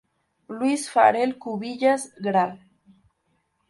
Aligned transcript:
Luis 0.49 0.89
Farell 0.89 1.37
Cubillas, 1.37 2.11
Gral. 2.19 2.57